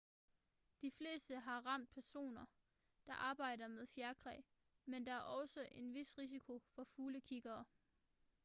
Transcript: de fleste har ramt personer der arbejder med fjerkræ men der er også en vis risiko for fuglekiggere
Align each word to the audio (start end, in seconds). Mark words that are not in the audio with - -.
de 0.81 0.89
fleste 0.91 1.39
har 1.39 1.65
ramt 1.65 1.89
personer 1.89 2.45
der 3.07 3.13
arbejder 3.13 3.67
med 3.67 3.87
fjerkræ 3.87 4.41
men 4.85 5.05
der 5.05 5.11
er 5.11 5.19
også 5.21 5.67
en 5.71 5.93
vis 5.93 6.17
risiko 6.17 6.59
for 6.75 6.83
fuglekiggere 6.83 7.65